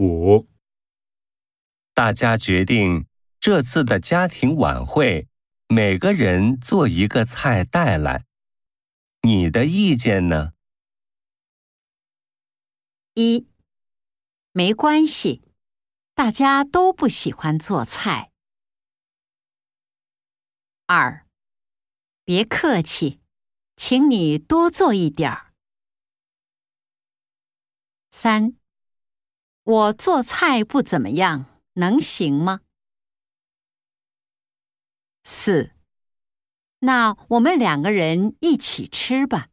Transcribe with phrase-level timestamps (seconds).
[0.00, 0.48] 五，
[1.92, 3.06] 大家决定
[3.38, 5.28] 这次的家庭晚会，
[5.68, 8.24] 每个人做一个菜带来。
[9.20, 10.54] 你的意见呢？
[13.12, 13.46] 一，
[14.52, 15.42] 没关系，
[16.14, 18.32] 大家都不喜欢做菜。
[20.86, 21.26] 二，
[22.24, 23.20] 别客气，
[23.76, 25.52] 请你多做一点儿。
[28.10, 28.56] 三，
[29.62, 31.44] 我做菜不怎么样，
[31.74, 32.60] 能行吗？
[35.22, 35.72] 四，
[36.80, 39.48] 那我们两个人一起吃吧。